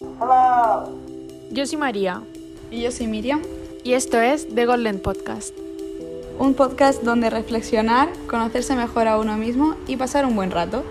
Hello. 0.00 0.90
Yo 1.50 1.66
soy 1.66 1.76
María 1.76 2.22
Y 2.70 2.80
yo 2.80 2.90
soy 2.90 3.06
Miriam, 3.06 3.42
y 3.84 3.92
esto 3.92 4.18
es 4.18 4.48
The 4.54 4.64
Golden 4.64 4.98
Podcast. 4.98 5.54
un 6.38 6.54
podcast 6.54 7.02
donde 7.02 7.28
reflexionar, 7.28 8.08
conocerse 8.26 8.74
mejor 8.76 9.08
a 9.08 9.18
uno 9.18 9.36
mismo 9.36 9.76
y 9.86 9.96
pasar 9.98 10.24
un 10.24 10.36
buen 10.36 10.50
rato. 10.50 10.84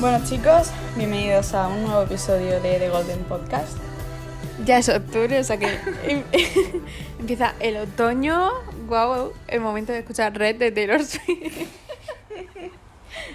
Bueno 0.00 0.24
chicos, 0.28 0.72
bienvenidos 0.96 1.54
a 1.54 1.68
un 1.68 1.84
nuevo 1.84 2.02
episodio 2.02 2.60
de 2.60 2.80
The 2.80 2.88
Golden 2.88 3.20
Podcast. 3.24 3.78
Ya 4.64 4.78
es 4.78 4.88
octubre, 4.88 5.38
o 5.38 5.44
sea 5.44 5.56
que 5.56 5.68
em- 6.02 6.24
empieza 7.20 7.54
el 7.60 7.76
otoño. 7.76 8.50
Guau, 8.88 9.32
el 9.46 9.60
momento 9.60 9.92
de 9.92 10.00
escuchar 10.00 10.36
Red 10.36 10.56
de 10.56 10.72
Taylor 10.72 11.04
Swift. 11.04 11.68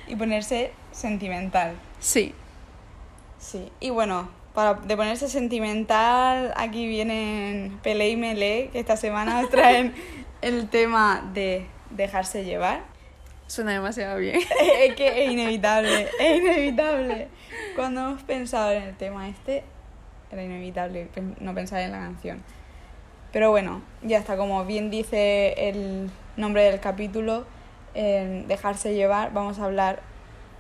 Y 0.10 0.16
ponerse 0.18 0.72
sentimental. 0.92 1.76
Sí, 2.00 2.34
Sí, 3.40 3.72
y 3.80 3.90
bueno, 3.90 4.30
para 4.54 4.74
de 4.74 4.98
ponerse 4.98 5.30
sentimental, 5.30 6.54
aquí 6.58 6.88
vienen 6.88 7.80
Pele 7.84 8.10
y 8.10 8.16
Mele, 8.16 8.70
que 8.72 8.80
esta 8.80 8.98
semana 8.98 9.42
nos 9.42 9.50
traen 9.52 9.94
el 10.42 10.70
tema 10.70 11.30
de 11.34 11.68
dejarse 11.92 12.44
llevar. 12.44 12.82
suena 13.48 13.74
demasiado 13.74 14.18
bien. 14.18 14.40
es 14.80 14.96
que 14.96 15.26
es 15.26 15.32
inevitable, 15.32 16.10
es 16.20 16.42
inevitable. 16.42 17.28
Cuando 17.76 18.02
hemos 18.02 18.24
pensado 18.24 18.72
en 18.72 18.84
el 18.84 18.98
tema 18.98 19.30
este, 19.30 19.64
era 20.32 20.44
inevitable 20.44 21.10
no 21.40 21.54
pensar 21.54 21.82
en 21.82 21.92
la 21.92 22.00
canción. 22.00 22.42
Pero 23.32 23.52
bueno, 23.52 23.82
ya 24.02 24.18
está, 24.18 24.38
como 24.38 24.66
bien 24.66 24.90
dice 24.90 25.70
el 25.70 26.10
nombre 26.38 26.64
del 26.64 26.80
capítulo, 26.80 27.46
en 27.94 28.48
dejarse 28.48 28.94
llevar, 28.94 29.34
vamos 29.34 29.60
a 29.60 29.66
hablar 29.66 30.02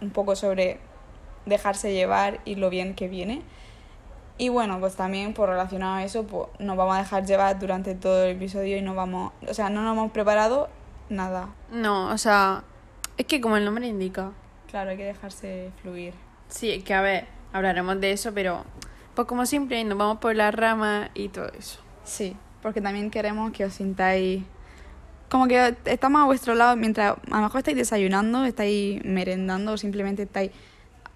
un 0.01 0.11
poco 0.11 0.35
sobre 0.35 0.79
dejarse 1.47 1.93
llevar 1.93 2.39
y 2.45 2.55
lo 2.55 2.69
bien 2.69 2.93
que 2.93 3.07
viene. 3.07 3.41
Y 4.37 4.49
bueno, 4.49 4.79
pues 4.79 4.95
también 4.95 5.33
por 5.33 5.49
relacionado 5.49 5.95
a 5.95 6.03
eso, 6.03 6.27
pues 6.27 6.47
nos 6.59 6.77
vamos 6.77 6.95
a 6.95 6.99
dejar 6.99 7.25
llevar 7.25 7.57
durante 7.57 7.95
todo 7.95 8.23
el 8.23 8.35
episodio 8.35 8.77
y 8.77 8.81
no 8.81 8.93
vamos, 8.93 9.33
o 9.47 9.53
sea, 9.53 9.69
no 9.69 9.81
nos 9.81 9.93
hemos 9.93 10.11
preparado 10.11 10.69
nada. 11.09 11.49
No, 11.71 12.09
o 12.09 12.17
sea, 12.17 12.63
es 13.17 13.25
que 13.25 13.41
como 13.41 13.57
el 13.57 13.65
nombre 13.65 13.87
indica. 13.87 14.31
Claro, 14.69 14.91
hay 14.91 14.97
que 14.97 15.05
dejarse 15.05 15.71
fluir. 15.81 16.13
Sí, 16.49 16.71
es 16.71 16.83
que 16.83 16.93
a 16.93 17.01
ver, 17.01 17.25
hablaremos 17.51 17.99
de 17.99 18.11
eso, 18.11 18.31
pero 18.33 18.63
pues 19.15 19.27
como 19.27 19.47
siempre 19.47 19.83
nos 19.83 19.97
vamos 19.97 20.19
por 20.19 20.35
las 20.35 20.53
ramas 20.53 21.09
y 21.15 21.29
todo 21.29 21.49
eso. 21.57 21.79
Sí, 22.03 22.35
porque 22.61 22.79
también 22.79 23.09
queremos 23.09 23.51
que 23.51 23.65
os 23.65 23.73
sintáis 23.73 24.43
como 25.29 25.47
que 25.47 25.75
estamos 25.85 26.21
a 26.21 26.25
vuestro 26.25 26.55
lado 26.55 26.75
mientras 26.75 27.17
a 27.31 27.35
lo 27.35 27.41
mejor 27.41 27.59
estáis 27.59 27.77
desayunando, 27.77 28.45
estáis 28.45 29.03
merendando 29.03 29.73
o 29.73 29.77
simplemente 29.77 30.23
estáis 30.23 30.51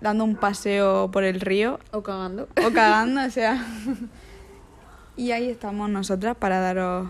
dando 0.02 0.24
un 0.24 0.36
paseo 0.36 1.10
por 1.12 1.24
el 1.24 1.40
río 1.40 1.80
O 1.92 2.02
cagando. 2.02 2.50
o 2.64 2.74
cagando, 2.74 3.22
o 3.26 3.30
sea. 3.30 3.66
Y 5.16 5.32
ahí 5.32 5.50
estamos 5.50 5.90
nosotras 5.90 6.36
para 6.36 6.60
daros 6.60 7.08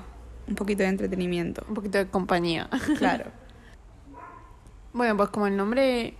un 0.48 0.56
poquito 0.56 0.84
de 0.84 0.90
entretenimiento. 0.90 1.64
Un 1.68 1.74
poquito 1.74 1.98
de 1.98 2.08
compañía. 2.08 2.70
Claro. 2.98 3.26
Bueno, 4.94 5.16
pues 5.16 5.30
como 5.30 5.48
el 5.48 5.56
nombre 5.56 6.16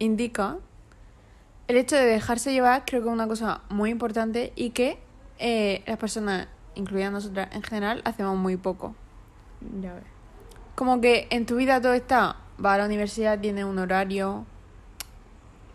indica, 0.00 0.56
el 1.68 1.76
hecho 1.76 1.94
de 1.94 2.06
dejarse 2.06 2.52
llevar 2.52 2.84
creo 2.84 3.02
que 3.02 3.08
es 3.08 3.14
una 3.14 3.28
cosa 3.28 3.60
muy 3.68 3.90
importante 3.90 4.52
y 4.56 4.70
que 4.70 4.98
eh, 5.38 5.84
las 5.86 5.96
personas, 5.96 6.48
incluidas 6.74 7.12
nosotras 7.12 7.50
en 7.52 7.62
general, 7.62 8.02
hacemos 8.04 8.36
muy 8.36 8.56
poco. 8.56 8.96
Ya 9.80 9.94
ves. 9.94 10.02
Como 10.74 11.00
que 11.00 11.28
en 11.30 11.46
tu 11.46 11.54
vida 11.54 11.80
todo 11.80 11.92
está, 11.92 12.34
va 12.64 12.74
a 12.74 12.78
la 12.78 12.86
universidad, 12.86 13.38
tienes 13.38 13.64
un 13.64 13.78
horario, 13.78 14.44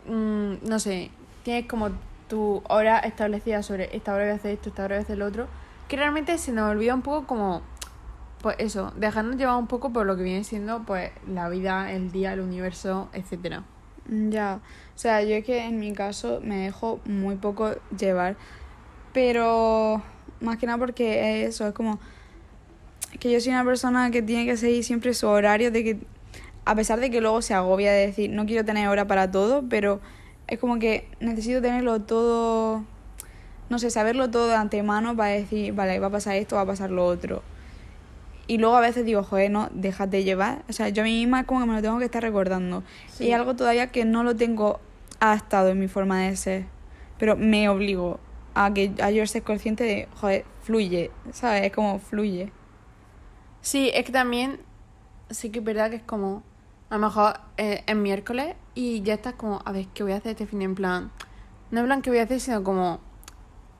mm, 0.07 0.67
no 0.67 0.79
sé, 0.79 1.11
tienes 1.43 1.65
como 1.67 1.89
tu 2.27 2.61
hora 2.67 2.99
establecida 2.99 3.63
sobre 3.63 3.95
esta 3.95 4.13
hora 4.13 4.25
voy 4.25 4.33
a 4.33 4.35
hacer 4.35 4.51
esto, 4.51 4.69
esta 4.69 4.83
hora 4.83 4.95
voy 4.95 5.01
a 5.01 5.03
hacer 5.03 5.17
lo 5.17 5.25
otro, 5.25 5.47
que 5.87 5.97
realmente 5.97 6.37
se 6.37 6.51
nos 6.51 6.71
olvida 6.71 6.95
un 6.95 7.01
poco 7.01 7.27
como, 7.27 7.61
pues 8.41 8.55
eso, 8.59 8.91
dejarnos 8.95 9.37
llevar 9.37 9.57
un 9.57 9.67
poco 9.67 9.91
por 9.91 10.05
lo 10.05 10.17
que 10.17 10.23
viene 10.23 10.43
siendo 10.43 10.83
pues 10.83 11.11
la 11.27 11.49
vida, 11.49 11.91
el 11.91 12.11
día, 12.11 12.33
el 12.33 12.39
universo, 12.39 13.09
etcétera. 13.13 13.63
Ya, 14.07 14.59
o 14.95 14.97
sea, 14.97 15.23
yo 15.23 15.35
es 15.35 15.43
que 15.43 15.63
en 15.63 15.79
mi 15.79 15.93
caso 15.93 16.39
me 16.43 16.57
dejo 16.57 16.99
muy 17.05 17.35
poco 17.35 17.71
llevar, 17.97 18.37
pero 19.13 20.01
más 20.41 20.57
que 20.57 20.67
nada 20.67 20.77
porque 20.77 21.43
es 21.43 21.49
eso, 21.55 21.67
es 21.67 21.73
como 21.73 21.99
que 23.19 23.31
yo 23.31 23.39
soy 23.39 23.51
una 23.51 23.63
persona 23.63 24.11
que 24.11 24.21
tiene 24.21 24.45
que 24.45 24.57
seguir 24.57 24.83
siempre 24.83 25.13
su 25.13 25.27
horario, 25.27 25.71
de 25.71 25.83
que 25.83 25.99
a 26.65 26.75
pesar 26.75 26.99
de 26.99 27.09
que 27.11 27.21
luego 27.21 27.41
se 27.41 27.53
agobia 27.53 27.91
de 27.91 28.07
decir 28.07 28.29
no 28.31 28.45
quiero 28.45 28.65
tener 28.65 28.87
hora 28.87 29.05
para 29.07 29.31
todo, 29.31 29.63
pero 29.69 30.01
es 30.47 30.59
como 30.59 30.79
que 30.79 31.07
necesito 31.19 31.61
tenerlo 31.61 32.01
todo, 32.01 32.83
no 33.69 33.79
sé, 33.79 33.89
saberlo 33.89 34.29
todo 34.29 34.47
de 34.47 34.55
antemano 34.55 35.15
para 35.15 35.29
decir, 35.29 35.73
vale, 35.73 35.99
va 35.99 36.07
a 36.07 36.11
pasar 36.11 36.35
esto, 36.35 36.55
va 36.55 36.63
a 36.63 36.65
pasar 36.65 36.91
lo 36.91 37.05
otro. 37.05 37.43
Y 38.47 38.57
luego 38.57 38.75
a 38.75 38.81
veces 38.81 39.05
digo, 39.05 39.23
joder, 39.23 39.49
no, 39.49 39.69
déjate 39.73 40.23
llevar. 40.23 40.63
O 40.69 40.73
sea, 40.73 40.89
yo 40.89 41.01
a 41.01 41.05
mí 41.05 41.17
misma 41.19 41.41
es 41.41 41.45
como 41.47 41.61
que 41.61 41.65
me 41.65 41.73
lo 41.73 41.81
tengo 41.81 41.97
que 41.97 42.05
estar 42.05 42.21
recordando. 42.21 42.83
Sí. 43.07 43.25
Y 43.25 43.29
es 43.29 43.35
algo 43.35 43.55
todavía 43.55 43.87
que 43.87 44.05
no 44.05 44.23
lo 44.23 44.35
tengo 44.35 44.79
adaptado 45.19 45.69
en 45.69 45.79
mi 45.79 45.87
forma 45.87 46.21
de 46.21 46.35
ser. 46.35 46.65
Pero 47.17 47.35
me 47.35 47.67
obligo 47.69 48.19
a 48.53 48.71
que 48.71 48.91
a 49.01 49.09
yo 49.09 49.25
ser 49.25 49.41
consciente 49.41 49.83
de, 49.83 50.07
joder, 50.15 50.45
fluye, 50.61 51.09
¿sabes? 51.31 51.63
Es 51.63 51.71
como 51.71 51.97
fluye. 51.97 52.51
Sí, 53.61 53.89
es 53.95 54.05
que 54.05 54.11
también 54.11 54.59
sí 55.31 55.49
que 55.49 55.59
es 55.59 55.65
verdad 55.65 55.89
que 55.89 55.95
es 55.95 56.03
como, 56.03 56.43
a 56.89 56.95
lo 56.95 57.01
mejor 57.07 57.39
eh, 57.57 57.83
es 57.85 57.95
miércoles 57.95 58.55
y 58.75 59.01
ya 59.01 59.15
estás 59.15 59.33
como, 59.33 59.61
a 59.65 59.71
ver, 59.71 59.87
¿qué 59.93 60.03
voy 60.03 60.11
a 60.13 60.17
hacer 60.17 60.31
este 60.31 60.45
fin 60.47 60.61
en 60.61 60.75
plan? 60.75 61.11
No 61.71 61.79
en 61.79 61.85
plan 61.87 62.01
qué 62.01 62.09
voy 62.09 62.19
a 62.19 62.23
hacer, 62.23 62.39
sino 62.39 62.63
como, 62.63 62.99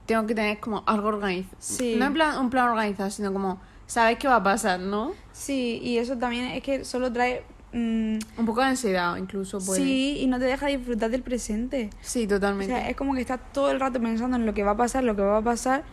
tengo 0.06 0.26
que 0.26 0.36
tener 0.36 0.60
como 0.60 0.84
algo 0.86 1.08
organizado. 1.10 1.56
Sí. 1.60 1.96
No 1.98 2.06
en 2.06 2.14
plan 2.14 2.40
un 2.40 2.50
plan 2.50 2.70
organizado, 2.70 3.10
sino 3.10 3.32
como, 3.34 3.60
sabes 3.86 4.18
qué 4.18 4.28
va 4.28 4.38
a 4.38 4.44
pasar, 4.44 4.80
¿no? 4.80 5.12
Sí, 5.32 5.80
y 5.84 5.98
eso 5.98 6.18
también 6.18 6.46
es 6.48 6.64
que 6.64 6.84
solo 6.86 7.12
trae... 7.12 7.44
mm, 7.74 8.18
Un 8.38 8.46
poco 8.46 8.62
de 8.62 8.68
ansiedad 8.68 9.16
incluso 9.18 9.60
puede. 9.60 9.80
sí, 9.82 10.18
y 10.20 10.28
no 10.28 10.40
te 10.40 10.46
deja 10.46 10.68
disfrutar 10.68 11.10
del 11.12 11.22
presente. 11.24 11.90
Sí, 12.02 12.26
O 12.26 12.28
totalmente. 12.28 12.74
sea, 12.74 12.90
es 12.90 12.96
como 12.96 13.14
que 13.14 13.22
estás 13.22 13.40
todo 13.54 13.70
el 13.72 13.80
rato 13.80 14.02
pensando 14.02 14.36
en 14.38 14.46
lo 14.46 14.54
que 14.54 14.64
va 14.64 14.72
a 14.72 14.78
pasar, 14.78 15.04
lo 15.04 15.16
que 15.16 15.22
va 15.22 15.38
a 15.38 15.42
pasar, 15.44 15.84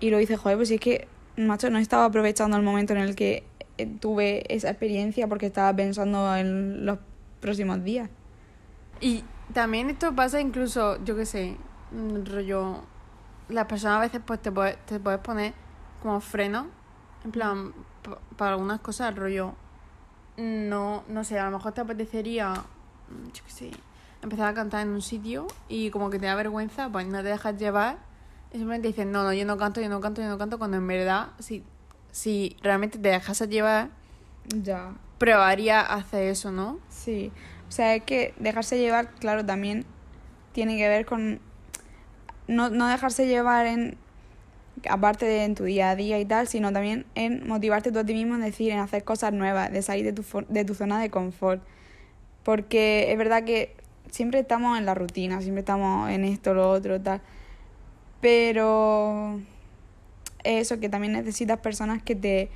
y 0.00 0.10
lo 0.10 0.18
dices, 0.18 0.38
joder, 0.38 0.56
pues 0.58 0.68
si 0.68 0.74
es 0.74 0.80
que, 0.80 1.08
macho, 1.36 1.70
no 1.70 1.78
estaba 1.78 2.04
aprovechando 2.06 2.56
el 2.56 2.62
momento 2.62 2.92
en 2.94 3.00
el 3.00 3.14
que 3.16 3.44
tuve 3.86 4.44
esa 4.54 4.70
experiencia 4.70 5.28
porque 5.28 5.46
estaba 5.46 5.74
pensando 5.74 6.34
en 6.36 6.84
los 6.86 6.98
próximos 7.40 7.82
días. 7.84 8.08
Y 9.00 9.24
también 9.54 9.90
esto 9.90 10.14
pasa 10.14 10.40
incluso, 10.40 11.02
yo 11.04 11.16
qué 11.16 11.26
sé, 11.26 11.56
mm, 11.92 12.24
rollo, 12.26 12.82
las 13.48 13.66
personas 13.66 13.96
a 13.98 14.00
veces 14.00 14.20
pues 14.24 14.40
te 14.40 14.52
puedes, 14.52 14.76
te 14.86 15.00
puedes 15.00 15.20
poner 15.20 15.54
como 16.02 16.20
freno, 16.20 16.66
en 17.24 17.30
plan, 17.30 17.72
pa- 18.02 18.18
para 18.36 18.52
algunas 18.52 18.80
cosas, 18.80 19.14
rollo, 19.16 19.54
no, 20.36 21.02
no 21.08 21.24
sé, 21.24 21.38
a 21.38 21.44
lo 21.50 21.56
mejor 21.56 21.72
te 21.72 21.80
apetecería, 21.80 22.52
mm, 22.52 23.26
yo 23.32 23.44
qué 23.44 23.50
sé, 23.50 23.70
empezar 24.22 24.48
a 24.48 24.54
cantar 24.54 24.82
en 24.82 24.90
un 24.90 25.02
sitio 25.02 25.46
y 25.68 25.90
como 25.90 26.10
que 26.10 26.18
te 26.18 26.26
da 26.26 26.34
vergüenza, 26.34 26.88
pues 26.90 27.06
no 27.06 27.22
te 27.22 27.28
dejas 27.28 27.56
llevar 27.58 27.98
y 28.52 28.56
simplemente 28.56 28.88
dices, 28.88 29.06
no, 29.06 29.24
no, 29.24 29.32
yo 29.32 29.44
no 29.46 29.56
canto, 29.56 29.80
yo 29.80 29.88
no 29.88 30.00
canto, 30.00 30.20
yo 30.22 30.28
no 30.28 30.38
canto, 30.38 30.58
cuando 30.58 30.76
en 30.76 30.86
verdad, 30.86 31.28
si, 31.38 31.64
si 32.12 32.56
realmente 32.62 32.98
te 32.98 33.08
dejas 33.08 33.40
llevar, 33.48 33.88
Ya. 34.62 34.94
probaría 35.18 35.80
hacer 35.80 36.24
eso, 36.28 36.50
¿no? 36.50 36.78
Sí, 36.88 37.32
o 37.68 37.72
sea, 37.72 37.94
es 37.94 38.02
que 38.04 38.34
dejarse 38.38 38.78
llevar, 38.78 39.10
claro, 39.14 39.44
también 39.44 39.84
tiene 40.52 40.76
que 40.76 40.88
ver 40.88 41.06
con 41.06 41.40
no, 42.48 42.68
no 42.68 42.88
dejarse 42.88 43.28
llevar 43.28 43.66
en, 43.66 43.96
aparte 44.88 45.24
de 45.26 45.44
en 45.44 45.54
tu 45.54 45.64
día 45.64 45.90
a 45.90 45.96
día 45.96 46.18
y 46.18 46.24
tal, 46.24 46.48
sino 46.48 46.72
también 46.72 47.06
en 47.14 47.46
motivarte 47.46 47.92
tú 47.92 48.00
a 48.00 48.04
ti 48.04 48.12
mismo, 48.14 48.34
en 48.34 48.40
decir, 48.40 48.72
en 48.72 48.80
hacer 48.80 49.04
cosas 49.04 49.32
nuevas, 49.32 49.70
de 49.72 49.82
salir 49.82 50.04
de 50.04 50.12
tu, 50.12 50.24
de 50.48 50.64
tu 50.64 50.74
zona 50.74 51.00
de 51.00 51.10
confort. 51.10 51.62
Porque 52.42 53.12
es 53.12 53.18
verdad 53.18 53.44
que 53.44 53.76
siempre 54.10 54.40
estamos 54.40 54.78
en 54.78 54.86
la 54.86 54.94
rutina, 54.94 55.40
siempre 55.40 55.60
estamos 55.60 56.10
en 56.10 56.24
esto, 56.24 56.54
lo 56.54 56.70
otro, 56.70 57.00
tal. 57.00 57.20
Pero 58.20 59.40
eso, 60.44 60.80
que 60.80 60.88
también 60.88 61.12
necesitas 61.12 61.58
personas 61.60 62.02
que 62.02 62.14
te 62.14 62.50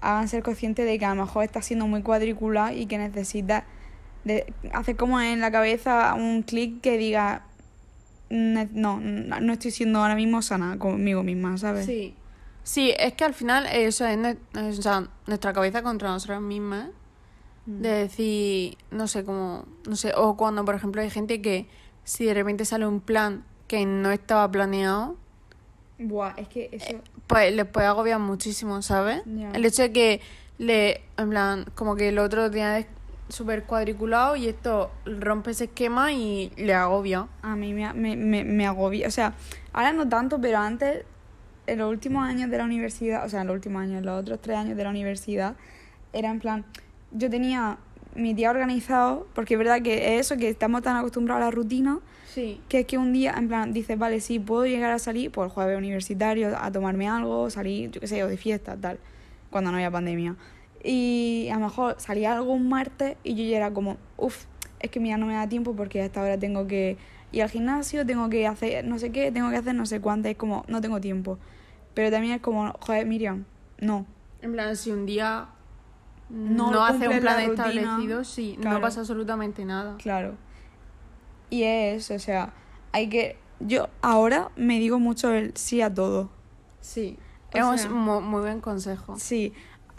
hagan 0.00 0.28
ser 0.28 0.42
consciente 0.42 0.84
de 0.84 0.98
que 0.98 1.04
a 1.04 1.14
lo 1.14 1.22
mejor 1.24 1.44
estás 1.44 1.66
siendo 1.66 1.86
muy 1.86 2.02
cuadriculado 2.02 2.74
y 2.74 2.86
que 2.86 2.98
necesitas 2.98 3.64
de 4.24 4.52
hacer 4.72 4.96
como 4.96 5.20
en 5.20 5.40
la 5.40 5.50
cabeza 5.50 6.14
un 6.14 6.42
clic 6.42 6.80
que 6.80 6.96
diga 6.98 7.44
"Ne- 8.28 8.68
no, 8.72 9.00
no 9.00 9.52
estoy 9.52 9.70
siendo 9.70 10.00
ahora 10.00 10.14
mismo 10.14 10.40
sana 10.42 10.78
conmigo 10.78 11.22
misma, 11.22 11.56
¿sabes? 11.58 11.86
Sí. 11.86 12.14
Sí, 12.62 12.92
es 12.98 13.14
que 13.14 13.24
al 13.24 13.34
final 13.34 13.66
eso 13.66 14.06
es, 14.06 14.18
o 14.54 14.82
sea, 14.82 15.08
nuestra 15.26 15.52
cabeza 15.52 15.82
contra 15.82 16.10
nosotras 16.10 16.40
mismas. 16.40 16.88
Mm. 17.66 17.80
De 17.80 17.88
decir, 17.88 18.78
no 18.90 19.06
sé, 19.08 19.24
como, 19.24 19.64
no 19.88 19.96
sé, 19.96 20.12
o 20.16 20.36
cuando 20.36 20.64
por 20.64 20.74
ejemplo 20.74 21.00
hay 21.02 21.10
gente 21.10 21.42
que 21.42 21.66
si 22.04 22.24
de 22.26 22.34
repente 22.34 22.64
sale 22.64 22.86
un 22.86 23.00
plan 23.00 23.44
que 23.66 23.84
no 23.86 24.10
estaba 24.12 24.50
planeado, 24.50 25.16
Buah, 26.00 26.32
es 26.38 26.48
que 26.48 26.70
eso... 26.72 27.00
pues 27.26 27.54
les 27.54 27.66
puede 27.66 27.86
agobiar 27.86 28.18
muchísimo, 28.18 28.80
¿sabes? 28.80 29.22
El 29.52 29.64
hecho 29.64 29.82
de 29.82 29.92
que 29.92 30.20
le, 30.58 31.02
en 31.18 31.30
plan, 31.30 31.66
como 31.74 31.94
que 31.94 32.08
el 32.08 32.18
otro 32.18 32.50
tenía 32.50 32.86
súper 33.28 33.64
cuadriculado 33.64 34.34
y 34.34 34.48
esto 34.48 34.90
rompe 35.04 35.52
ese 35.52 35.64
esquema 35.64 36.12
y 36.12 36.52
le 36.56 36.74
agobia. 36.74 37.28
A 37.42 37.54
mí 37.54 37.72
me, 37.74 37.92
me, 37.92 38.16
me, 38.16 38.44
me 38.44 38.66
agobia. 38.66 39.06
O 39.06 39.10
sea, 39.10 39.34
ahora 39.72 39.92
no 39.92 40.08
tanto, 40.08 40.40
pero 40.40 40.58
antes, 40.58 41.04
en 41.66 41.78
los 41.78 41.90
últimos 41.90 42.26
años 42.26 42.50
de 42.50 42.58
la 42.58 42.64
universidad, 42.64 43.24
o 43.24 43.28
sea, 43.28 43.42
en 43.42 43.46
los 43.46 43.54
últimos 43.54 43.82
años, 43.82 43.98
en 43.98 44.06
los 44.06 44.20
otros 44.20 44.40
tres 44.40 44.56
años 44.56 44.76
de 44.76 44.84
la 44.84 44.90
universidad, 44.90 45.54
era 46.12 46.30
en 46.30 46.40
plan, 46.40 46.64
yo 47.12 47.30
tenía 47.30 47.78
mi 48.14 48.34
día 48.34 48.50
organizado, 48.50 49.28
porque 49.34 49.54
es 49.54 49.58
verdad 49.58 49.82
que 49.82 50.16
es 50.16 50.26
eso, 50.26 50.36
que 50.36 50.48
estamos 50.48 50.82
tan 50.82 50.96
acostumbrados 50.96 51.42
a 51.42 51.44
la 51.46 51.50
rutina, 51.50 52.00
Sí. 52.32 52.60
que 52.68 52.80
es 52.80 52.86
que 52.86 52.96
un 52.96 53.12
día, 53.12 53.34
en 53.36 53.48
plan, 53.48 53.72
dices, 53.72 53.98
vale, 53.98 54.20
sí, 54.20 54.38
puedo 54.38 54.64
llegar 54.64 54.92
a 54.92 54.98
salir 54.98 55.32
por 55.32 55.46
el 55.46 55.50
jueves 55.50 55.76
universitario 55.76 56.56
a 56.56 56.70
tomarme 56.70 57.08
algo, 57.08 57.50
salir, 57.50 57.90
yo 57.90 58.00
qué 58.00 58.06
sé, 58.06 58.22
o 58.22 58.28
de 58.28 58.36
fiesta, 58.36 58.76
tal, 58.76 58.98
cuando 59.50 59.70
no 59.70 59.78
había 59.78 59.90
pandemia. 59.90 60.36
Y 60.84 61.48
a 61.50 61.54
lo 61.54 61.66
mejor 61.66 61.96
salía 61.98 62.34
algo 62.36 62.52
un 62.52 62.68
martes 62.68 63.16
y 63.24 63.34
yo 63.34 63.42
ya 63.50 63.56
era 63.56 63.72
como, 63.72 63.96
uff, 64.16 64.44
es 64.78 64.90
que 64.90 65.00
mira, 65.00 65.16
no 65.16 65.26
me 65.26 65.34
da 65.34 65.48
tiempo 65.48 65.74
porque 65.74 66.00
a 66.00 66.04
esta 66.04 66.22
hora 66.22 66.38
tengo 66.38 66.66
que 66.66 66.96
ir 67.32 67.42
al 67.42 67.50
gimnasio, 67.50 68.06
tengo 68.06 68.28
que 68.30 68.46
hacer 68.46 68.84
no 68.84 68.98
sé 68.98 69.12
qué, 69.12 69.30
tengo 69.30 69.50
que 69.50 69.56
hacer 69.56 69.74
no 69.74 69.86
sé 69.86 70.00
cuánto, 70.00 70.28
es 70.28 70.36
como, 70.36 70.64
no 70.68 70.80
tengo 70.80 71.00
tiempo. 71.00 71.38
Pero 71.94 72.10
también 72.10 72.34
es 72.34 72.40
como, 72.40 72.72
joder, 72.80 73.06
Miriam, 73.06 73.44
no. 73.80 74.06
En 74.40 74.52
plan, 74.52 74.76
si 74.76 74.90
un 74.90 75.04
día 75.04 75.48
No 76.30 76.70
no, 76.70 76.84
hace 76.84 76.98
cumples 76.98 77.16
un 77.16 77.20
plan 77.20 77.40
establecido, 77.40 78.24
sí, 78.24 78.56
claro. 78.60 78.76
no 78.76 78.80
pasa 78.80 79.00
absolutamente 79.00 79.64
nada. 79.64 79.96
Claro. 79.98 80.34
Y 81.50 81.64
es, 81.64 82.10
o 82.10 82.18
sea, 82.18 82.52
hay 82.92 83.08
que. 83.08 83.36
Yo 83.60 83.88
ahora 84.00 84.50
me 84.56 84.78
digo 84.78 84.98
mucho 84.98 85.32
el 85.32 85.54
sí 85.56 85.82
a 85.82 85.92
todo. 85.92 86.30
Sí. 86.80 87.18
Es 87.52 87.62
un 87.64 87.76
sea- 87.78 87.90
muy 87.90 88.40
buen 88.40 88.60
consejo. 88.60 89.16
Sí, 89.18 89.52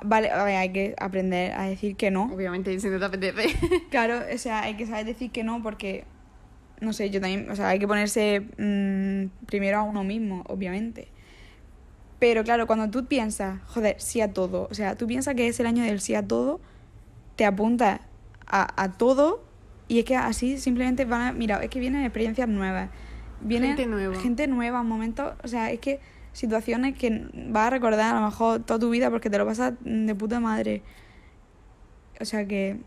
vale, 0.04 0.32
a 0.32 0.44
ver, 0.44 0.56
hay 0.56 0.72
que 0.72 0.96
aprender 0.98 1.52
a 1.52 1.64
decir 1.66 1.96
que 1.96 2.10
no. 2.10 2.32
Obviamente, 2.34 2.80
si 2.80 2.88
no 2.88 2.98
te 2.98 3.06
apetece. 3.06 3.56
Claro, 3.92 4.22
o 4.34 4.38
sea, 4.38 4.62
hay 4.64 4.76
que 4.78 4.86
saber 4.88 5.06
decir 5.06 5.32
que 5.32 5.44
no 5.44 5.62
porque, 5.62 6.06
no 6.80 6.94
sé, 6.94 7.10
yo 7.10 7.20
también, 7.20 7.52
o 7.52 7.56
sea, 7.56 7.68
hay 7.68 7.78
que 7.80 7.88
ponerse 7.88 8.40
mm, 8.58 9.46
primero 9.46 9.80
a 9.80 9.84
uno 9.84 10.04
mismo, 10.04 10.44
obviamente. 10.48 11.10
Pero 12.20 12.44
claro, 12.44 12.68
cuando 12.68 12.90
tú 12.90 13.06
piensas, 13.08 13.60
joder, 13.68 14.00
sí 14.00 14.22
a 14.22 14.32
todo, 14.32 14.68
o 14.70 14.74
sea, 14.74 14.96
tú 14.96 15.08
piensas 15.08 15.36
que 15.36 15.48
es 15.48 15.60
el 15.60 15.66
año 15.66 15.84
del 15.84 16.00
sí 16.00 16.14
a 16.16 16.26
todo, 16.28 16.60
te 17.36 17.46
apuntas 17.46 18.00
a, 18.48 18.82
a 18.82 18.92
todo 18.94 19.44
y 19.92 20.00
es 20.00 20.06
que 20.06 20.16
así 20.16 20.58
simplemente 20.58 21.04
van 21.04 21.22
a, 21.22 21.32
mira, 21.34 21.62
es 21.62 21.70
que 21.70 21.78
vienen 21.78 22.04
experiencias 22.04 22.48
nuevas, 22.48 22.90
vienen 23.42 23.76
Gente 23.76 23.88
nueva. 23.88 24.16
gente 24.16 24.48
nueva, 24.48 24.84
momentos, 24.84 25.34
o 25.44 25.50
sea, 25.50 25.70
es 25.70 25.82
que 25.82 26.00
situaciones 26.32 26.98
que 26.98 27.28
vas 27.50 27.68
a 27.68 27.70
recordar 27.72 28.16
a 28.16 28.22
lo 28.22 28.26
mejor 28.26 28.64
toda 28.64 28.80
tu 28.80 28.90
vida 28.90 29.10
porque 29.10 29.30
te 29.30 29.38
lo 29.38 29.46
pasas 29.46 29.74
de 29.82 30.16
puta 30.16 30.40
madre. 30.40 30.82
O 32.22 32.24
sea 32.24 32.48
que 32.48 32.80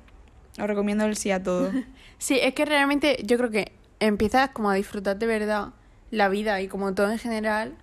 os 0.58 0.66
recomiendo 0.66 1.04
el 1.04 1.14
sí 1.16 1.30
a 1.30 1.42
todo. 1.42 1.70
Sí, 2.16 2.38
es 2.40 2.54
que 2.54 2.64
realmente 2.64 3.18
yo 3.22 3.36
creo 3.36 3.50
que 3.50 3.72
empiezas 4.00 4.48
como 4.48 4.70
a 4.70 4.74
disfrutar 4.74 5.18
de 5.18 5.26
verdad 5.26 5.74
la 6.10 6.30
vida 6.30 6.62
y 6.62 6.68
como 6.68 6.94
todo 6.94 7.10
en 7.10 7.18
general 7.18 7.74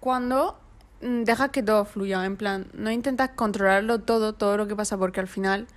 cuando 0.00 0.58
mm, 1.00 1.22
dejas 1.22 1.50
que 1.50 1.62
todo 1.62 1.84
fluya, 1.84 2.24
en 2.24 2.36
plan, 2.36 2.66
no 2.74 2.90
intentas 2.90 3.30
controlarlo 3.36 4.00
todo, 4.00 4.32
todo 4.32 4.56
lo 4.56 4.66
que 4.66 4.74
pasa, 4.74 4.98
porque 4.98 5.20
al 5.20 5.28
final 5.28 5.68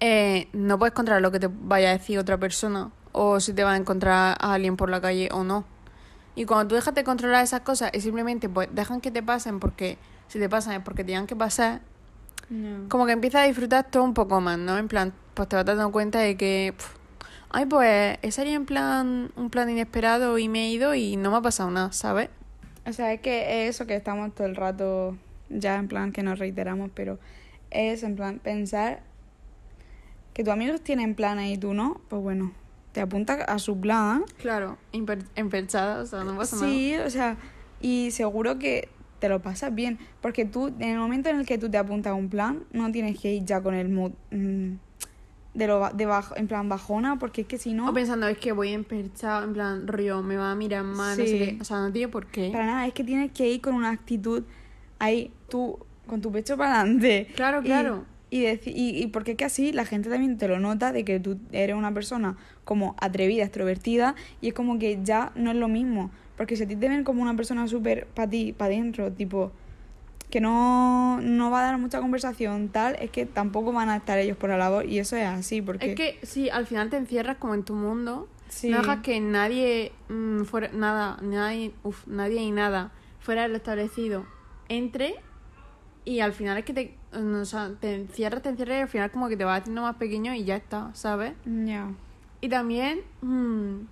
eh, 0.00 0.48
no 0.52 0.78
puedes 0.78 0.94
controlar 0.94 1.22
lo 1.22 1.32
que 1.32 1.40
te 1.40 1.48
vaya 1.48 1.90
a 1.90 1.92
decir 1.92 2.18
otra 2.18 2.38
persona 2.38 2.90
o 3.12 3.40
si 3.40 3.52
te 3.52 3.64
va 3.64 3.72
a 3.72 3.76
encontrar 3.76 4.36
a 4.40 4.54
alguien 4.54 4.76
por 4.76 4.90
la 4.90 5.00
calle 5.00 5.28
o 5.32 5.44
no. 5.44 5.64
Y 6.34 6.44
cuando 6.44 6.68
tú 6.68 6.74
dejas 6.76 6.94
de 6.94 7.02
controlar 7.02 7.42
esas 7.42 7.62
cosas 7.62 7.90
y 7.92 8.00
simplemente 8.00 8.48
pues 8.48 8.68
dejan 8.72 9.00
que 9.00 9.10
te 9.10 9.22
pasen 9.22 9.58
porque 9.58 9.98
si 10.28 10.38
te 10.38 10.48
pasan 10.48 10.74
es 10.74 10.82
porque 10.82 11.02
te 11.02 11.26
que 11.26 11.34
pasar, 11.34 11.80
como 12.88 13.06
que 13.06 13.12
empiezas 13.12 13.42
a 13.42 13.44
disfrutar 13.44 13.90
todo 13.90 14.04
un 14.04 14.14
poco 14.14 14.40
más, 14.40 14.58
¿no? 14.58 14.78
En 14.78 14.88
plan, 14.88 15.12
pues 15.34 15.48
te 15.48 15.56
vas 15.56 15.66
dando 15.66 15.90
cuenta 15.90 16.20
de 16.20 16.36
que, 16.36 16.74
ay, 17.50 17.66
pues 17.66 18.18
he 18.22 18.30
salido 18.30 18.56
en 18.56 18.66
plan, 18.66 19.32
un 19.36 19.50
plan 19.50 19.68
inesperado 19.68 20.38
y 20.38 20.48
me 20.48 20.66
he 20.66 20.70
ido 20.70 20.94
y 20.94 21.16
no 21.16 21.30
me 21.30 21.38
ha 21.38 21.42
pasado 21.42 21.70
nada, 21.70 21.92
¿sabes? 21.92 22.30
O 22.86 22.92
sea, 22.92 23.12
es 23.12 23.20
que 23.20 23.66
es 23.66 23.74
eso 23.74 23.86
que 23.86 23.96
estamos 23.96 24.34
todo 24.34 24.46
el 24.46 24.56
rato 24.56 25.16
ya 25.50 25.76
en 25.76 25.88
plan 25.88 26.12
que 26.12 26.22
nos 26.22 26.38
reiteramos, 26.38 26.90
pero 26.94 27.18
es 27.70 28.02
en 28.02 28.16
plan 28.16 28.38
pensar 28.38 29.02
que 30.38 30.44
tus 30.44 30.52
amigos 30.52 30.80
tienen 30.82 31.16
planes 31.16 31.52
y 31.52 31.58
tú 31.58 31.74
no, 31.74 32.00
pues 32.06 32.22
bueno, 32.22 32.52
te 32.92 33.00
apuntas 33.00 33.40
a 33.48 33.58
su 33.58 33.80
plan. 33.80 34.22
Claro, 34.40 34.78
empechada, 35.34 36.00
o 36.00 36.06
sea, 36.06 36.22
no 36.22 36.36
pasa 36.36 36.56
Sí, 36.56 36.94
o 36.96 37.10
sea, 37.10 37.36
y 37.80 38.12
seguro 38.12 38.56
que 38.56 38.88
te 39.18 39.28
lo 39.28 39.42
pasas 39.42 39.74
bien, 39.74 39.98
porque 40.20 40.44
tú 40.44 40.68
en 40.68 40.90
el 40.90 40.98
momento 40.98 41.28
en 41.28 41.40
el 41.40 41.44
que 41.44 41.58
tú 41.58 41.68
te 41.68 41.76
apuntas 41.76 42.12
a 42.12 42.14
un 42.14 42.28
plan, 42.28 42.60
no 42.70 42.92
tienes 42.92 43.18
que 43.18 43.34
ir 43.34 43.44
ya 43.46 43.60
con 43.60 43.74
el 43.74 43.88
mood 43.88 44.12
mm, 44.30 44.74
de 45.54 45.66
lo 45.66 45.90
de 45.92 46.06
bajo, 46.06 46.36
en 46.36 46.46
plan 46.46 46.68
bajona, 46.68 47.18
porque 47.18 47.40
es 47.40 47.48
que 47.48 47.58
si 47.58 47.72
nada. 47.72 47.86
no 47.86 47.90
O 47.90 47.94
pensando, 47.94 48.28
es 48.28 48.38
que 48.38 48.52
voy 48.52 48.68
empechado, 48.68 49.42
en 49.42 49.54
plan, 49.54 49.88
río, 49.88 50.22
me 50.22 50.36
va 50.36 50.52
a 50.52 50.54
mirar 50.54 50.84
más, 50.84 51.18
no 51.18 51.24
sé 51.24 51.30
Sí. 51.30 51.38
qué. 51.38 51.58
O 51.60 51.64
sea, 51.64 51.78
no 51.80 51.90
tiene 51.90 52.06
por 52.06 52.26
qué. 52.28 52.50
Para 52.52 52.64
nada, 52.66 52.86
es 52.86 52.92
que 52.92 53.02
tienes 53.02 53.32
que 53.32 53.48
ir 53.48 53.60
con 53.60 53.74
una 53.74 53.90
actitud 53.90 54.44
ahí, 55.00 55.32
tú, 55.48 55.80
con 56.06 56.20
tu 56.20 56.30
pecho 56.30 56.56
para 56.56 56.82
adelante. 56.82 57.26
Claro, 57.34 57.60
claro. 57.60 58.04
Y, 58.30 58.46
y, 58.46 58.58
y 58.66 59.06
porque 59.08 59.32
es 59.32 59.36
que 59.36 59.44
así 59.44 59.72
la 59.72 59.84
gente 59.84 60.10
también 60.10 60.36
te 60.36 60.48
lo 60.48 60.58
nota 60.58 60.92
de 60.92 61.04
que 61.04 61.18
tú 61.18 61.38
eres 61.52 61.76
una 61.76 61.92
persona 61.94 62.36
como 62.64 62.94
atrevida, 63.00 63.44
extrovertida, 63.44 64.14
y 64.40 64.48
es 64.48 64.54
como 64.54 64.78
que 64.78 65.00
ya 65.02 65.32
no 65.34 65.50
es 65.50 65.56
lo 65.56 65.68
mismo. 65.68 66.10
Porque 66.36 66.56
si 66.56 66.64
a 66.64 66.68
ti 66.68 66.76
te 66.76 66.88
ven 66.88 67.04
como 67.04 67.22
una 67.22 67.34
persona 67.34 67.66
súper 67.66 68.06
para 68.06 68.28
ti, 68.28 68.52
para 68.52 68.72
adentro, 68.72 69.12
tipo, 69.12 69.50
que 70.30 70.40
no, 70.40 71.20
no 71.22 71.50
va 71.50 71.60
a 71.60 71.62
dar 71.64 71.78
mucha 71.78 72.00
conversación, 72.00 72.68
tal, 72.68 72.96
es 73.00 73.10
que 73.10 73.26
tampoco 73.26 73.72
van 73.72 73.88
a 73.88 73.96
estar 73.96 74.18
ellos 74.18 74.36
por 74.36 74.50
la 74.50 74.58
labor, 74.58 74.86
y 74.86 74.98
eso 74.98 75.16
es 75.16 75.26
así, 75.26 75.62
porque... 75.62 75.90
Es 75.90 75.96
que 75.96 76.18
sí, 76.22 76.50
al 76.50 76.66
final 76.66 76.90
te 76.90 76.96
encierras 76.96 77.38
como 77.38 77.54
en 77.54 77.64
tu 77.64 77.74
mundo. 77.74 78.28
Sí. 78.48 78.68
No 78.70 78.78
dejas 78.78 79.00
que 79.00 79.20
nadie 79.20 79.92
mm, 80.08 80.44
fuera, 80.44 80.70
nada, 80.72 81.18
nadie, 81.22 81.72
uf, 81.82 82.06
nadie 82.06 82.40
y 82.40 82.50
nada 82.50 82.92
fuera 83.20 83.42
de 83.42 83.48
lo 83.48 83.56
establecido 83.56 84.24
entre 84.70 85.16
y 86.04 86.20
al 86.20 86.32
final 86.32 86.56
es 86.56 86.64
que 86.64 86.72
te, 86.72 86.94
o 87.12 87.44
sea, 87.44 87.70
te 87.80 87.94
encierras, 87.94 88.42
te 88.42 88.50
encierras 88.50 88.78
y 88.78 88.82
al 88.82 88.88
final 88.88 89.10
como 89.10 89.28
que 89.28 89.36
te 89.36 89.44
vas 89.44 89.60
haciendo 89.60 89.82
más 89.82 89.96
pequeño 89.96 90.34
y 90.34 90.44
ya 90.44 90.56
está, 90.56 90.90
¿sabes? 90.94 91.32
Ya. 91.44 91.90
Y 92.40 92.48
también 92.48 93.00
mm, 93.22 93.86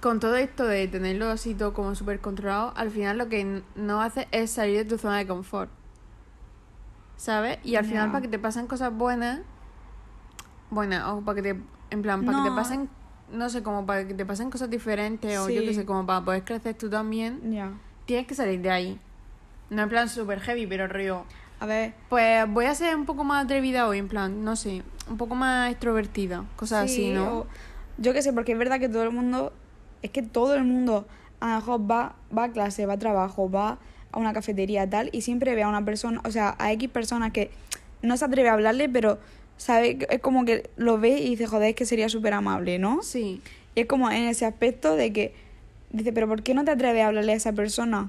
con 0.00 0.20
todo 0.20 0.36
esto 0.36 0.64
de 0.66 0.88
tenerlo 0.88 1.28
así 1.30 1.54
todo 1.54 1.74
como 1.74 1.94
súper 1.94 2.20
controlado, 2.20 2.72
al 2.76 2.90
final 2.90 3.18
lo 3.18 3.28
que 3.28 3.62
no 3.74 4.00
hace 4.00 4.28
es 4.30 4.50
salir 4.50 4.78
de 4.78 4.84
tu 4.84 4.98
zona 4.98 5.18
de 5.18 5.26
confort. 5.26 5.70
¿Sabes? 7.16 7.58
Y 7.64 7.76
al 7.76 7.84
final 7.84 8.10
para 8.10 8.22
que 8.22 8.28
te 8.28 8.38
pasen 8.38 8.66
cosas 8.66 8.94
buenas, 8.94 9.40
buenas, 10.70 11.06
o 11.08 11.20
para 11.20 11.36
que 11.36 11.42
te, 11.42 11.60
en 11.90 12.00
plan, 12.02 12.24
para 12.24 12.38
que 12.38 12.48
te 12.48 12.54
pasen, 12.56 12.88
no 13.30 13.50
sé, 13.50 13.62
como 13.62 13.84
para 13.84 14.08
que 14.08 14.14
te 14.14 14.24
pasen 14.24 14.50
cosas 14.50 14.70
diferentes, 14.70 15.38
o 15.38 15.50
yo 15.50 15.60
qué 15.60 15.74
sé, 15.74 15.84
como 15.84 16.06
para 16.06 16.24
poder 16.24 16.44
crecer 16.44 16.76
tú 16.78 16.88
también, 16.88 17.52
Ya. 17.52 17.72
tienes 18.06 18.26
que 18.26 18.34
salir 18.34 18.62
de 18.62 18.70
ahí. 18.70 19.00
No 19.68 19.82
en 19.82 19.88
plan 19.90 20.08
súper 20.08 20.40
heavy, 20.40 20.66
pero 20.66 20.86
río. 20.88 21.24
A 21.60 21.66
ver, 21.66 21.92
Pues 22.08 22.48
voy 22.48 22.64
a 22.64 22.74
ser 22.74 22.96
un 22.96 23.04
poco 23.06 23.22
más 23.22 23.44
atrevida 23.44 23.86
hoy, 23.86 23.98
en 23.98 24.08
plan, 24.08 24.42
no 24.44 24.56
sé, 24.56 24.82
un 25.08 25.16
poco 25.18 25.34
más 25.34 25.70
extrovertida, 25.70 26.44
cosas 26.56 26.84
así, 26.84 27.08
Sí, 27.08 27.10
¿no? 27.10 27.40
o- 27.40 27.46
yo 27.98 28.12
qué 28.14 28.22
sé, 28.22 28.32
porque 28.32 28.52
es 28.52 28.58
verdad 28.58 28.80
que 28.80 28.88
todo 28.88 29.02
el 29.02 29.10
mundo, 29.10 29.52
es 30.02 30.10
que 30.10 30.22
todo 30.22 30.54
el 30.54 30.64
mundo 30.64 31.06
a 31.40 31.50
lo 31.50 31.54
mejor 31.56 31.90
va, 31.90 32.14
va 32.36 32.44
a 32.44 32.50
clase, 32.52 32.86
va 32.86 32.94
a 32.94 32.98
trabajo, 32.98 33.50
va 33.50 33.78
a 34.10 34.18
una 34.18 34.32
cafetería 34.32 34.88
tal, 34.88 35.10
y 35.12 35.20
siempre 35.20 35.54
ve 35.54 35.62
a 35.62 35.68
una 35.68 35.84
persona, 35.84 36.20
o 36.24 36.30
sea, 36.30 36.56
a 36.58 36.72
X 36.72 36.88
personas 36.88 37.30
que 37.32 37.50
no 38.02 38.16
se 38.16 38.24
atreve 38.24 38.48
a 38.48 38.54
hablarle, 38.54 38.88
pero 38.88 39.18
sabe, 39.58 39.98
es 40.08 40.20
como 40.20 40.46
que 40.46 40.70
lo 40.76 40.98
ve 40.98 41.18
y 41.18 41.28
dice, 41.30 41.46
joder, 41.46 41.70
es 41.70 41.76
que 41.76 41.84
sería 41.84 42.08
súper 42.08 42.32
amable, 42.32 42.78
¿no? 42.78 43.02
Sí. 43.02 43.42
Y 43.74 43.80
es 43.80 43.86
como 43.86 44.10
en 44.10 44.24
ese 44.24 44.46
aspecto 44.46 44.96
de 44.96 45.12
que 45.12 45.34
dice, 45.90 46.12
pero 46.14 46.26
¿por 46.26 46.42
qué 46.42 46.54
no 46.54 46.64
te 46.64 46.70
atreves 46.70 47.02
a 47.02 47.08
hablarle 47.08 47.32
a 47.32 47.36
esa 47.36 47.52
persona? 47.52 48.08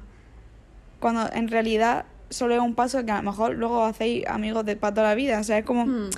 Cuando 1.02 1.30
en 1.34 1.50
realidad 1.50 2.06
solo 2.32 2.56
es 2.56 2.60
un 2.62 2.74
paso 2.74 3.06
que 3.06 3.12
a 3.12 3.18
lo 3.18 3.24
mejor 3.30 3.56
luego 3.56 3.86
hacéis 3.86 4.26
amigos 4.28 4.66
de 4.66 4.76
para 4.76 4.94
toda 4.94 5.10
la 5.10 5.16
vida, 5.16 5.40
o 5.40 5.44
sea, 5.44 5.60
es 5.60 5.66
como 5.66 5.86
Hmm. 5.86 6.10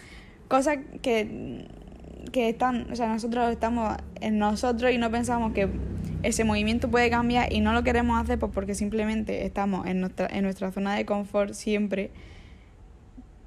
cosas 0.47 0.77
que, 1.01 1.67
que 2.31 2.49
están, 2.49 2.91
o 2.91 2.95
sea, 2.95 3.07
nosotros 3.07 3.51
estamos 3.51 3.97
en 4.21 4.39
nosotros 4.39 4.91
y 4.91 4.97
no 4.97 5.11
pensamos 5.11 5.51
que 5.53 5.67
ese 6.23 6.45
movimiento 6.45 6.89
puede 6.89 7.09
cambiar 7.09 7.51
y 7.51 7.59
no 7.59 7.73
lo 7.73 7.83
queremos 7.83 8.21
hacer 8.21 8.39
pues 8.39 8.51
porque 8.53 8.75
simplemente 8.75 9.45
estamos 9.45 9.85
en 9.87 9.99
nuestra, 9.99 10.27
en 10.27 10.43
nuestra 10.43 10.71
zona 10.71 10.95
de 10.95 11.05
confort 11.05 11.53
siempre. 11.53 12.11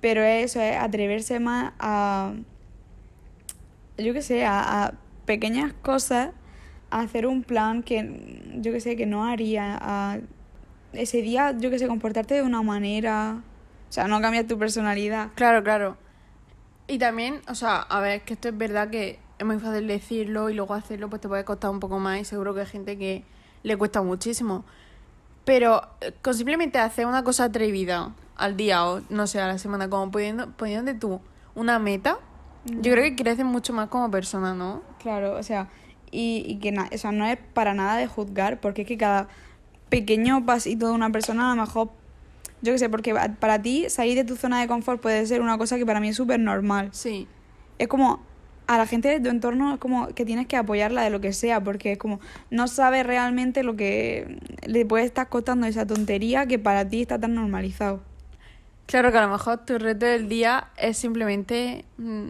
Pero 0.01 0.23
eso 0.23 0.61
es 0.61 0.77
atreverse 0.77 1.41
más 1.41 1.73
a, 1.79 2.35
yo 3.97 4.13
qué 4.13 4.21
sé, 4.21 4.45
a, 4.45 4.85
a 4.85 4.93
pequeñas 5.25 5.73
cosas, 5.73 6.31
a 6.91 7.01
hacer 7.01 7.27
un 7.27 7.43
plan 7.43 7.83
que, 7.83 8.53
yo 8.61 8.73
qué 8.73 8.81
sé, 8.81 8.95
que 8.95 9.07
no 9.07 9.25
haría, 9.25 9.79
a 9.81 10.19
ese 10.99 11.23
día, 11.23 11.55
yo 11.59 11.71
qué 11.71 11.79
sé, 11.79 11.87
comportarte 11.89 12.35
de 12.35 12.43
una 12.43 12.63
manera, 12.63 13.43
o 13.89 13.93
sea, 13.93 14.07
no 14.09 14.21
cambiar 14.21 14.47
tu 14.47 14.59
personalidad. 14.59 15.31
Claro, 15.35 15.63
claro. 15.63 15.97
Y 16.89 16.99
también, 16.99 17.41
o 17.49 17.55
sea, 17.55 17.79
a 17.79 18.01
ver, 18.01 18.23
que 18.23 18.35
esto 18.35 18.49
es 18.49 18.57
verdad 18.57 18.89
que 18.91 19.19
es 19.39 19.47
muy 19.47 19.59
fácil 19.59 19.87
decirlo 19.87 20.51
y 20.51 20.55
luego 20.55 20.75
hacerlo, 20.75 21.09
pues 21.11 21.21
te 21.21 21.29
puede 21.29 21.45
costar 21.45 21.71
un 21.71 21.81
poco 21.81 21.99
más 21.99 22.21
y 22.21 22.25
seguro 22.25 22.55
que 22.55 22.61
hay 22.61 22.67
gente 22.67 22.97
que 22.97 23.25
le 23.63 23.77
cuesta 23.77 24.03
muchísimo. 24.03 24.65
Pero 25.45 25.83
eh, 26.01 26.13
con 26.23 26.35
simplemente 26.35 26.79
hacer 26.79 27.07
una 27.07 27.23
cosa 27.25 27.45
atrevida 27.45 28.13
al 28.37 28.57
día 28.57 28.85
o, 28.87 29.01
no 29.11 29.27
sé, 29.27 29.41
a 29.41 29.47
la 29.47 29.59
semana, 29.59 29.89
como 29.89 30.11
poniendo, 30.11 30.51
poniéndote 30.53 30.99
tú 30.99 31.21
una 31.55 31.79
meta, 31.79 32.19
yo 32.67 32.93
creo 32.93 33.05
que 33.05 33.15
creces 33.17 33.45
mucho 33.45 33.73
más 33.73 33.89
como 33.89 34.11
persona, 34.11 34.55
¿no? 34.55 34.83
Claro, 35.01 35.37
o 35.37 35.43
sea, 35.43 35.69
y, 36.11 36.43
y 36.47 36.59
que 36.59 36.73
na- 36.73 36.89
o 36.93 36.99
sea, 36.99 37.13
no 37.13 37.25
es 37.27 37.39
para 37.55 37.75
nada 37.75 37.97
de 37.97 38.07
juzgar, 38.09 38.61
porque 38.61 38.83
es 38.83 38.89
que 38.89 38.99
cada 38.99 39.29
pequeño 39.89 40.45
pasito 40.47 40.89
de 40.89 40.93
una 40.93 41.11
persona 41.11 41.53
a 41.53 41.55
lo 41.55 41.63
mejor, 41.63 41.91
yo 42.63 42.73
qué 42.73 42.79
sé, 42.79 42.89
porque 42.89 43.15
pa- 43.15 43.29
para 43.39 43.61
ti 43.63 43.89
salir 43.89 44.17
de 44.17 44.25
tu 44.25 44.37
zona 44.37 44.61
de 44.61 44.67
confort 44.69 45.01
puede 45.01 45.25
ser 45.27 45.41
una 45.41 45.59
cosa 45.59 45.77
que 45.77 45.87
para 45.87 46.01
mí 46.01 46.09
es 46.09 46.17
súper 46.17 46.41
normal. 46.41 46.89
Sí. 46.93 47.27
Es 47.79 47.89
como 47.89 48.21
a 48.67 48.79
la 48.79 48.87
gente 48.87 49.09
de 49.09 49.21
tu 49.21 49.29
entorno 49.29 49.75
es 49.75 49.79
como 49.79 50.09
que 50.09 50.25
tienes 50.25 50.47
que 50.49 50.57
apoyarla 50.57 51.03
de 51.03 51.11
lo 51.11 51.21
que 51.21 51.33
sea, 51.33 51.63
porque 51.63 51.93
es 51.93 51.99
como 51.99 52.19
no 52.51 52.67
sabe 52.67 53.03
realmente 53.05 53.63
lo 53.63 53.77
que 53.77 54.41
le 54.67 54.85
puede 54.85 55.05
estar 55.05 55.29
costando 55.29 55.67
esa 55.69 55.87
tontería 55.87 56.47
que 56.47 56.59
para 56.59 56.89
ti 56.89 57.03
está 57.03 57.19
tan 57.19 57.35
normalizado. 57.35 58.03
Claro 58.87 59.13
que 59.13 59.19
a 59.19 59.23
lo 59.23 59.29
mejor 59.33 59.65
tu 59.65 59.79
reto 59.79 60.07
del 60.07 60.29
día 60.29 60.69
es 60.77 60.97
simplemente 60.99 61.85
mm, 61.99 62.27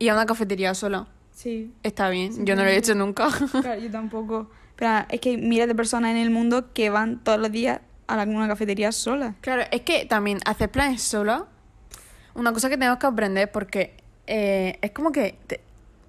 ir 0.00 0.10
a 0.10 0.14
una 0.14 0.26
cafetería 0.26 0.74
sola. 0.74 1.06
Sí. 1.32 1.72
Está 1.84 2.08
bien, 2.10 2.44
yo 2.44 2.56
no 2.56 2.64
lo 2.64 2.70
he 2.70 2.76
hecho 2.76 2.94
nunca. 2.96 3.28
Claro, 3.62 3.80
yo 3.80 3.90
tampoco. 3.92 4.50
Pero 4.78 5.04
es 5.10 5.20
que 5.20 5.30
hay 5.30 5.36
miles 5.36 5.66
de 5.68 5.74
personas 5.74 6.12
en 6.12 6.16
el 6.18 6.30
mundo 6.30 6.72
que 6.72 6.88
van 6.90 7.18
todos 7.22 7.38
los 7.40 7.50
días 7.50 7.80
a 8.06 8.16
la- 8.16 8.22
una 8.22 8.48
cafetería 8.48 8.92
sola. 8.92 9.34
Claro, 9.40 9.64
es 9.70 9.82
que 9.82 10.06
también 10.06 10.38
hacer 10.46 10.70
planes 10.70 11.02
sola, 11.02 11.46
una 12.34 12.52
cosa 12.52 12.68
que 12.68 12.76
tenemos 12.78 12.98
que 12.98 13.06
aprender 13.06 13.50
porque 13.50 13.94
eh, 14.26 14.78
es 14.82 14.90
como 14.92 15.10
que, 15.10 15.36
te- 15.46 15.60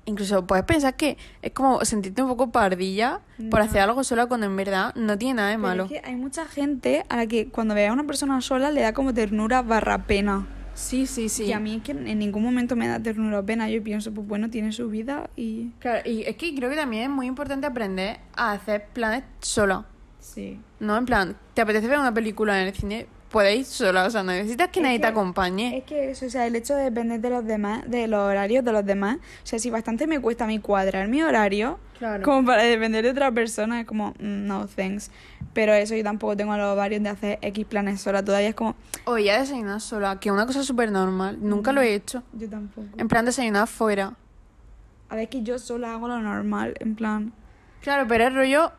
incluso 0.05 0.45
puedes 0.45 0.65
pensar 0.65 0.95
que 0.95 1.17
es 1.41 1.51
como 1.51 1.83
sentirte 1.85 2.21
un 2.21 2.27
poco 2.29 2.51
pardilla 2.51 3.21
por 3.49 3.61
hacer 3.61 3.81
algo 3.81 4.03
sola 4.03 4.25
cuando 4.27 4.45
en 4.45 4.55
verdad 4.55 4.93
no 4.95 5.17
tiene 5.17 5.35
nada 5.35 5.49
de 5.49 5.55
Pero 5.55 5.67
malo. 5.67 5.83
es 5.85 5.89
que 5.89 6.01
hay 6.03 6.15
mucha 6.15 6.45
gente 6.45 7.05
a 7.09 7.15
la 7.17 7.27
que 7.27 7.47
cuando 7.47 7.75
ve 7.75 7.87
a 7.87 7.93
una 7.93 8.03
persona 8.05 8.41
sola 8.41 8.71
le 8.71 8.81
da 8.81 8.93
como 8.93 9.13
ternura 9.13 9.61
barra 9.61 9.99
pena. 10.05 10.47
Sí, 10.79 11.05
sí, 11.07 11.27
sí. 11.27 11.43
Y 11.43 11.51
a 11.51 11.59
mí 11.59 11.75
es 11.75 11.83
que 11.83 11.91
en 11.91 12.19
ningún 12.19 12.41
momento 12.41 12.77
me 12.77 12.87
da 12.87 12.99
ternura 12.99 13.39
o 13.39 13.45
pena. 13.45 13.69
Yo 13.69 13.83
pienso, 13.83 14.13
pues 14.13 14.25
bueno, 14.25 14.49
tiene 14.49 14.71
su 14.71 14.89
vida 14.89 15.29
y... 15.35 15.71
Claro, 15.79 16.09
y 16.09 16.23
es 16.23 16.37
que 16.37 16.55
creo 16.55 16.69
que 16.69 16.77
también 16.77 17.03
es 17.03 17.09
muy 17.09 17.27
importante 17.27 17.67
aprender 17.67 18.19
a 18.33 18.53
hacer 18.53 18.87
planes 18.93 19.23
sola. 19.41 19.85
Sí. 20.19 20.57
No, 20.79 20.95
en 20.97 21.05
plan, 21.05 21.35
¿te 21.53 21.61
apetece 21.61 21.87
ver 21.87 21.99
una 21.99 22.13
película 22.13 22.61
en 22.61 22.67
el 22.69 22.73
cine? 22.73 23.07
Puedes 23.29 23.59
ir 23.59 23.65
sola, 23.65 24.05
o 24.05 24.09
sea, 24.09 24.23
no 24.23 24.31
necesitas 24.31 24.69
que 24.69 24.79
Es 24.79 24.83
nadie 24.83 24.99
te 24.99 25.05
acompañe. 25.07 25.77
Es 25.77 25.83
que 25.83 26.11
eso, 26.11 26.25
o 26.25 26.29
sea, 26.29 26.47
el 26.47 26.55
hecho 26.55 26.75
de 26.75 26.83
depender 26.83 27.21
de 27.21 27.29
los 27.29 27.45
demás, 27.45 27.83
de 27.87 28.07
los 28.07 28.19
horarios 28.19 28.65
de 28.65 28.71
los 28.71 28.83
demás, 28.85 29.17
o 29.17 29.45
sea, 29.45 29.59
si 29.59 29.69
bastante 29.69 30.07
me 30.07 30.19
cuesta 30.19 30.45
a 30.45 30.47
mí 30.47 30.57
cuadrar 30.59 31.07
mi 31.07 31.21
horario, 31.21 31.77
Claro. 31.99 32.23
como 32.23 32.43
para 32.45 32.63
depender 32.63 33.03
de 33.03 33.11
otra 33.11 33.31
persona, 33.31 33.81
es 33.81 33.85
como, 33.85 34.09
mm, 34.19 34.47
no, 34.47 34.65
thanks. 34.67 35.11
Pero 35.53 35.73
eso 35.73 35.95
yo 35.95 36.03
tampoco 36.03 36.35
tengo 36.37 36.55
los 36.57 36.65
ovarios 36.73 37.03
de 37.03 37.09
hacer 37.09 37.39
X 37.41 37.65
planes 37.65 38.01
sola, 38.01 38.23
todavía 38.25 38.49
es 38.49 38.55
como, 38.55 38.75
O 39.05 39.17
ir 39.17 39.29
a 39.31 39.39
desayunar 39.39 39.79
sola, 39.81 40.19
que 40.19 40.29
es 40.29 40.33
una 40.33 40.45
cosa 40.47 40.63
súper 40.63 40.91
normal. 40.91 41.37
Nunca 41.39 41.71
lo 41.71 41.81
he 41.81 41.93
hecho. 41.93 42.23
yo 42.33 42.49
tampoco. 42.49 42.87
En 42.97 43.07
plan, 43.07 43.25
desayunar 43.25 43.67
fuera. 43.67 44.13
A 45.09 45.15
ver, 45.15 45.29
que 45.29 45.43
yo 45.43 45.59
sola 45.59 45.93
hago 45.93 46.07
lo 46.07 46.19
normal, 46.19 46.75
en 46.79 46.95
plan, 46.95 47.33
Claro, 47.81 48.05
pero 48.07 48.27
el 48.27 48.35
rollo, 48.35 48.71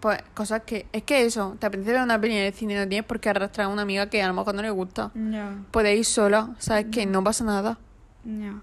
pues 0.00 0.20
cosas 0.34 0.62
que... 0.64 0.86
Es 0.92 1.02
que 1.02 1.24
eso, 1.24 1.56
te 1.58 1.66
apetece 1.66 1.92
ver 1.92 2.02
una 2.02 2.20
peli 2.20 2.36
en 2.36 2.44
el 2.44 2.52
cine, 2.52 2.76
no 2.76 2.86
tienes 2.88 3.06
por 3.06 3.20
qué 3.20 3.30
arrastrar 3.30 3.66
a 3.66 3.68
una 3.68 3.82
amiga 3.82 4.08
que 4.10 4.22
a 4.22 4.28
lo 4.28 4.34
mejor 4.34 4.54
no 4.54 4.62
le 4.62 4.70
gusta. 4.70 5.10
ya, 5.14 5.56
Puedes 5.70 5.98
ir 5.98 6.04
sola, 6.04 6.54
¿sabes? 6.58 6.86
Que 6.92 7.06
no 7.06 7.22
pasa 7.24 7.44
nada. 7.44 7.78
ya. 8.24 8.60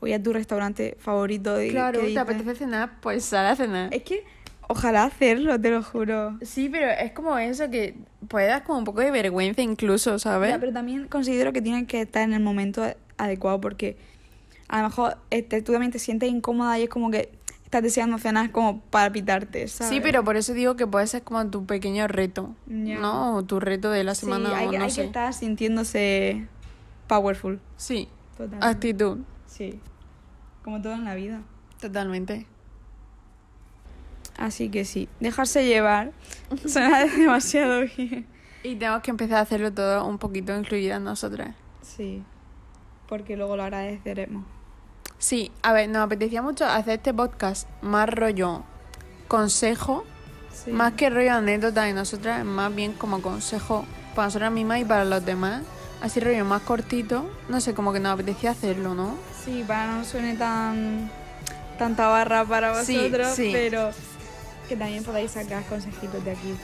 Voy 0.00 0.12
a 0.12 0.22
tu 0.22 0.34
restaurante 0.34 0.96
favorito 1.00 1.62
y 1.62 1.70
Claro, 1.70 1.92
¿qué 1.92 1.98
te 2.00 2.06
dices? 2.08 2.22
apetece 2.22 2.54
cenar, 2.56 3.00
pues 3.00 3.24
sal 3.24 3.46
a 3.46 3.56
cenar. 3.56 3.94
Es 3.94 4.02
que, 4.02 4.22
ojalá 4.68 5.04
hacerlo, 5.04 5.58
te 5.58 5.70
lo 5.70 5.82
juro. 5.82 6.36
Sí, 6.42 6.68
pero 6.68 6.90
es 6.90 7.12
como 7.12 7.38
eso 7.38 7.70
que 7.70 7.94
puede 8.28 8.48
dar 8.48 8.64
como 8.64 8.78
un 8.78 8.84
poco 8.84 9.00
de 9.00 9.10
vergüenza 9.10 9.62
incluso, 9.62 10.18
¿sabes? 10.18 10.50
Ya, 10.50 10.58
pero 10.60 10.72
también 10.74 11.08
considero 11.08 11.54
que 11.54 11.62
tienen 11.62 11.86
que 11.86 12.02
estar 12.02 12.22
en 12.22 12.34
el 12.34 12.42
momento 12.42 12.82
adecuado 13.16 13.62
porque 13.62 13.96
a 14.68 14.82
lo 14.82 14.88
mejor 14.88 15.16
este, 15.30 15.62
tú 15.62 15.72
también 15.72 15.90
te 15.92 15.98
sientes 15.98 16.28
incómoda 16.28 16.78
y 16.78 16.82
es 16.82 16.88
como 16.90 17.10
que 17.10 17.30
estás 17.74 17.82
deseando 17.82 18.18
cenar 18.18 18.52
como 18.52 18.80
para 18.82 19.10
pitarte, 19.10 19.66
¿sabes? 19.66 19.92
Sí, 19.92 20.00
pero 20.00 20.22
por 20.22 20.36
eso 20.36 20.52
digo 20.52 20.76
que 20.76 20.86
puede 20.86 21.08
ser 21.08 21.24
como 21.24 21.44
tu 21.50 21.66
pequeño 21.66 22.06
reto. 22.06 22.54
¿no? 22.66 23.34
O 23.36 23.42
tu 23.42 23.58
reto 23.58 23.90
de 23.90 24.04
la 24.04 24.14
Sí, 24.14 24.26
semana 24.26 24.56
hay, 24.56 24.68
o 24.68 24.72
no 24.78 24.84
hay 24.84 24.90
sé. 24.90 25.00
que 25.00 25.06
estar 25.08 25.34
sintiéndose 25.34 26.46
powerful. 27.08 27.60
Sí, 27.76 28.08
Totalmente. 28.36 28.66
actitud, 28.66 29.18
Sí. 29.46 29.80
Como 30.62 30.80
todo 30.80 30.92
en 30.94 31.04
la 31.04 31.14
vida. 31.16 31.42
totalmente. 31.80 32.46
Así 34.36 34.68
que 34.68 34.84
sí, 34.84 35.08
dejarse 35.20 35.64
llevar 35.66 36.12
suena 36.66 37.04
demasiado 37.06 37.80
bien. 37.96 38.26
Y 38.62 38.76
tenemos 38.76 39.02
que 39.02 39.10
empezar 39.10 39.38
a 39.38 39.40
hacerlo 39.40 39.72
todo 39.72 40.06
un 40.06 40.18
poquito 40.18 40.56
incluidas 40.56 41.00
nosotras. 41.00 41.54
Sí, 41.82 42.22
porque 43.08 43.36
luego 43.36 43.56
lo 43.56 43.64
agradeceremos. 43.64 44.44
Sí, 45.24 45.50
a 45.62 45.72
ver, 45.72 45.88
nos 45.88 46.02
apetecía 46.04 46.42
mucho 46.42 46.66
hacer 46.66 46.96
este 46.98 47.14
podcast 47.14 47.66
más 47.80 48.10
rollo 48.10 48.62
consejo, 49.26 50.04
Sí. 50.52 50.70
más 50.70 50.92
que 50.92 51.08
rollo 51.08 51.32
anécdota 51.32 51.84
de 51.84 51.94
nosotras, 51.94 52.44
más 52.44 52.74
bien 52.74 52.92
como 52.92 53.22
consejo 53.22 53.86
para 54.14 54.26
nosotras 54.26 54.52
mismas 54.52 54.82
y 54.82 54.84
para 54.84 55.06
los 55.06 55.24
demás. 55.24 55.62
Así 56.02 56.20
rollo 56.20 56.44
más 56.44 56.60
cortito, 56.60 57.24
no 57.48 57.62
sé, 57.62 57.72
como 57.72 57.94
que 57.94 58.00
nos 58.00 58.12
apetecía 58.12 58.50
hacerlo, 58.50 58.92
¿no? 58.94 59.14
Sí, 59.42 59.64
para 59.66 59.86
no 59.86 60.04
suene 60.04 60.34
tan 60.36 61.10
tanta 61.78 62.06
barra 62.08 62.44
para 62.44 62.72
vosotros, 62.78 63.28
sí. 63.34 63.48
pero 63.50 63.92
que 64.68 64.76
también 64.76 65.04
podáis 65.04 65.30
sacar 65.30 65.64
consejitos 65.64 66.22
de 66.22 66.32
aquí. 66.32 66.54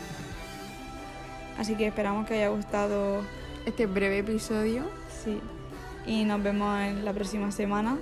Así 1.59 1.77
que 1.77 1.87
esperamos 1.87 2.27
que 2.27 2.35
os 2.35 2.39
haya 2.41 2.49
gustado, 2.51 3.23
Este 3.65 3.87
breve 3.87 4.19
episodio, 4.19 4.85
sí. 5.25 5.41
Y 6.05 6.25
nos 6.25 6.43
vemos 6.43 6.79
en 6.81 7.07
la 7.07 7.15
próxima 7.15 7.51
semana. 7.53 7.97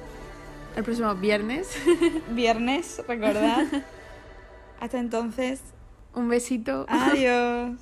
El 0.79 0.85
próximo 0.85 1.15
viernes. 1.17 1.77
Viernes, 2.31 3.03
recordad. 3.09 3.67
Hasta 4.81 4.99
entonces, 4.99 5.61
Un 6.15 6.29
besito. 6.29 6.87
adiós. 6.89 7.73